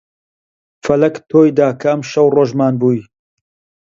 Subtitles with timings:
[0.83, 3.01] فەلەک تۆی دا کە ئەمشەو ڕۆژمان بووی